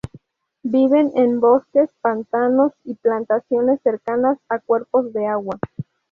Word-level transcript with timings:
Viven 0.63 1.11
en 1.13 1.39
bosques, 1.39 1.87
pantanos 2.01 2.71
y 2.85 2.95
plantaciones 2.95 3.81
cercanas 3.83 4.39
a 4.49 4.57
cuerpos 4.57 5.13
de 5.13 5.27
agua. 5.27 5.59